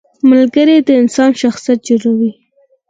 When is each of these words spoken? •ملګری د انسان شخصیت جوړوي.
•ملګری 0.29 0.77
د 0.87 0.89
انسان 1.01 1.31
شخصیت 1.41 1.79
جوړوي. 1.87 2.31